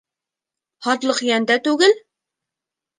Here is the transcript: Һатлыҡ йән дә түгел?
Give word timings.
Һатлыҡ 0.87 1.23
йән 1.29 1.47
дә 1.55 1.61
түгел? 1.71 1.97